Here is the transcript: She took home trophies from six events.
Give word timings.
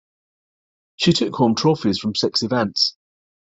She 0.95 1.13
took 1.13 1.35
home 1.35 1.53
trophies 1.53 1.99
from 1.99 2.15
six 2.15 2.41
events. 2.41 2.95